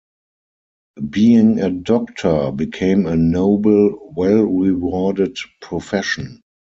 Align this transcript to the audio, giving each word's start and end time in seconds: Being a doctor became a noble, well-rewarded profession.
Being 1.11 1.59
a 1.59 1.69
doctor 1.69 2.51
became 2.51 3.05
a 3.05 3.15
noble, 3.15 4.11
well-rewarded 4.17 5.37
profession. 5.61 6.41